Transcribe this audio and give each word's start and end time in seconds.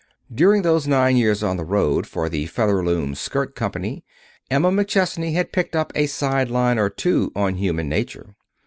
During 0.33 0.63
those 0.63 0.87
nine 0.87 1.15
years 1.15 1.43
on 1.43 1.57
the 1.57 1.63
road 1.63 2.07
for 2.07 2.27
the 2.27 2.47
Featherloom 2.47 3.13
Skirt 3.13 3.53
Company 3.53 4.03
Emma 4.49 4.71
McChesney 4.71 5.33
had 5.35 5.53
picked 5.53 5.75
up 5.75 5.91
a 5.93 6.07
side 6.07 6.49
line 6.49 6.79
or 6.79 6.89
two 6.89 7.31
on 7.35 7.53
human 7.53 7.87
nature. 7.87 8.35